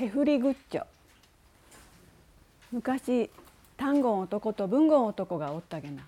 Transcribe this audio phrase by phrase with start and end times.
[0.00, 0.86] へふりぐっちょ
[2.72, 3.28] 昔
[3.76, 6.02] 単語男と文言男がおったげな。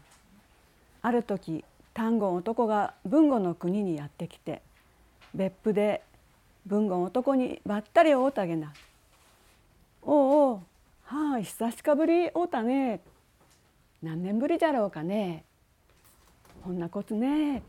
[1.03, 4.63] ある時単語男が文語の国にやってきて
[5.35, 6.01] 別府で
[6.65, 8.73] 文言男にばったり会うたげな
[10.01, 10.61] 「おうおう
[11.05, 13.01] はあ久しかぶり会うたね。
[14.03, 15.45] 何年ぶりじゃろうかね。
[16.65, 17.63] こんなこつね。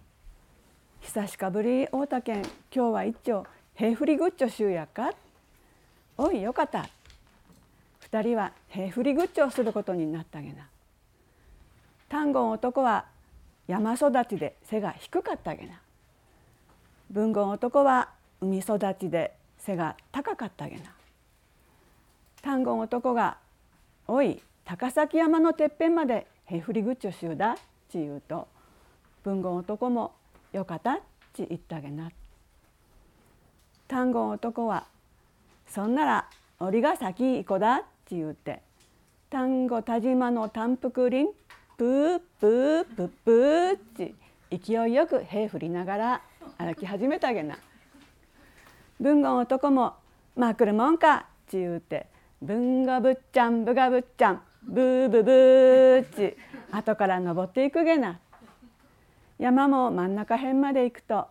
[1.01, 3.45] 久しかぶり会うたけん今日は一丁
[3.75, 5.11] へふりぐっちょしゅうやか。
[6.17, 6.87] おいよかった。
[7.99, 10.67] 二人はへふりぐっちをすることになったげな。
[12.09, 13.05] 単語男は
[13.67, 15.81] 山育ちで背が低かったげな。
[17.09, 18.09] 文言男は
[18.41, 20.83] 海育ちで背が高かったげな。
[22.41, 23.37] 単語男が
[24.07, 27.55] 「おい高崎山のてっぺんまでへふりぐっちょしゅうだ」
[27.89, 28.47] ち言うと
[29.23, 30.13] 文言男も
[30.51, 30.99] 「よかった」
[31.33, 32.11] ち言ったげな。
[33.87, 34.85] 単語男は
[35.73, 38.61] 「そんなら俺が先行こだ」ち言うて。
[39.31, 41.31] 単語田島の単腹林
[41.75, 43.79] プープープップー
[44.51, 46.21] ち勢いよく塀振りながら
[46.59, 47.57] 歩き始めたげな。
[48.99, 49.95] 文言男も
[50.37, 52.05] 「まあ来るもんか」ち言うて
[52.43, 56.37] 「文語ぶっちゃんぶがぶっちゃんブーブブー」ち
[56.71, 58.19] 後から登っていくげな。
[59.39, 61.25] 山も真ん中辺まで行くと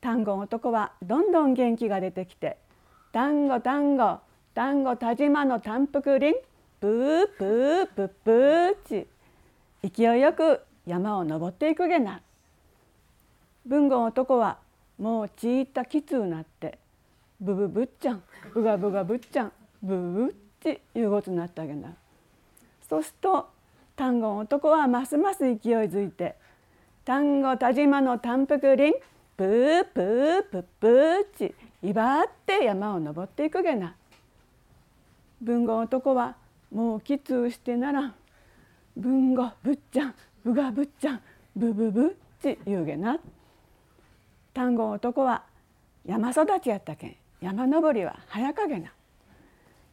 [0.00, 2.56] 単語男はどんどん元気が出てきて
[3.16, 4.18] 「単語単語
[4.52, 6.36] 単語田島の単腹林
[6.80, 8.76] ブープープップー」
[9.88, 12.20] ち勢いよく山を登っていくげな
[13.64, 14.58] 文言男は
[14.98, 16.78] もうちいったきつうなって
[17.40, 18.22] ブブブッちゃん
[18.52, 21.94] ブガブガブッちゃんブブッチいうごつなったげな
[22.86, 23.48] そうすると
[23.96, 26.36] 単語男はますます勢いづいて
[27.06, 28.92] 単語田島の単腹林
[29.38, 31.54] プープープップーチ
[31.86, 33.94] 威張って山を登っていくげな。
[35.40, 36.34] 文言男は
[36.72, 38.14] もうきつうしてならん。
[38.96, 41.20] 文語ぶっちゃんぶがぶっちゃん
[41.54, 43.20] ブブブッチ言うげな。
[44.52, 45.44] 単語男は
[46.04, 48.90] 山育ちやったけん山登りは早かげな。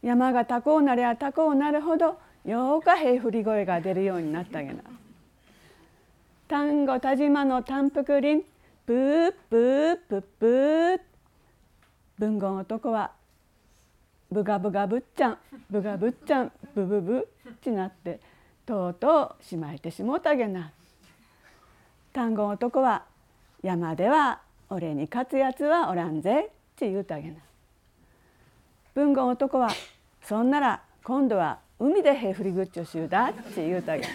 [0.02, 4.82] 山が高うなりゃ高うなるほどようかへい振り声が出るようになったげな。
[6.48, 8.44] 単語田島の単腹林
[8.84, 11.00] プープープップー
[12.18, 13.10] 文言男は
[14.30, 15.38] ブガブガぶっちゃん
[15.70, 18.20] ブガぶっちゃんブブブってなって
[18.66, 20.70] とうとうしまいてしもうたげな。
[22.12, 23.02] 単語男は
[23.62, 27.36] 山では俺に勝つやつはおらんぜって言うたげな。
[28.94, 29.70] 文言男は
[30.22, 34.08] そんなら今度は海でへふりぐっちょしゅうだって言うたげな。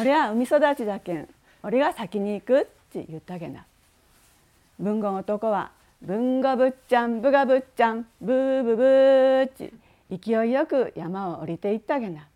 [0.00, 1.28] 俺は海育ちだけん
[1.62, 3.64] 俺が先に行くって言ったげな。
[4.78, 5.70] 文言男は
[6.02, 9.72] 文語ぶっちゃんぶがぶっちゃんブーブブーち。
[10.10, 12.28] 勢いよく山を降りていったげな。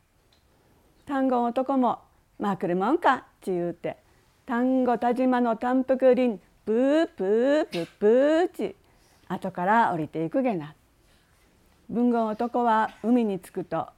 [1.06, 1.98] 単語男も
[2.38, 3.96] まあ来るもんかって言うて。
[4.46, 8.76] 単語田島の単腹林ブープープップーち。
[9.28, 10.74] 後から降りていくげな。
[11.90, 13.88] 文語男は海に着くと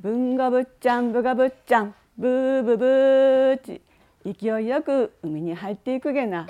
[0.00, 3.80] 文語ぶっちゃんぶがぶっちゃんブーブブーち。
[4.24, 6.46] 勢いよく海に入っていくげな。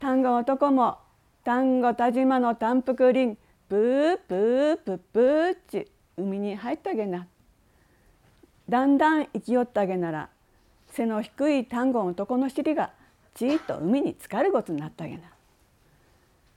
[0.00, 0.96] 単語男も
[1.44, 3.36] 単語田島の単腹林
[3.68, 7.26] ブープープップーち海に入ったげな。
[8.66, 10.30] だんだん生きよったげなら
[10.88, 12.92] 背の低い単語男の尻が
[13.34, 15.22] ちいっと海に浸かるごつになったげな。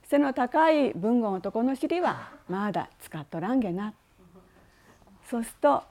[0.04, 3.92] 背の高い文言男の尻はまだ使っとらんげな。
[5.28, 5.82] そうすると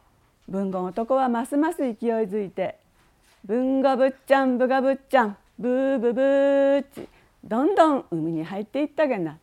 [0.48, 2.80] 文言男はますます勢いづいて
[3.46, 7.08] 「文語ぶっちゃんぶがぶっちゃんブーブブーち」
[7.44, 9.38] どんどん海に入っていったげな。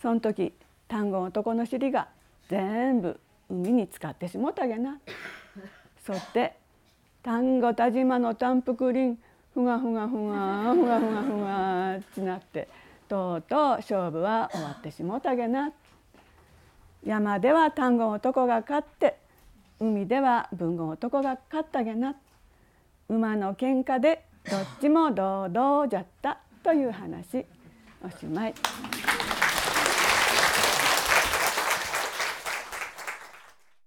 [0.00, 0.52] その時
[0.88, 2.08] 単語男の尻が
[2.48, 4.98] 全部海に浸かってしもたげな。
[6.04, 6.56] そって
[7.22, 9.18] 単語田島の単腹林
[9.54, 12.68] ふがふがふがふがふがふがってなって
[13.08, 15.72] とうとう勝負は終わってしもたげな。
[17.04, 19.16] 山では単語男が勝って
[19.80, 22.16] 海では文語男が勝ったげな。
[23.08, 26.38] 馬の喧嘩でどっちも堂々じゃった。
[26.62, 27.44] という話
[28.02, 28.54] おしまい。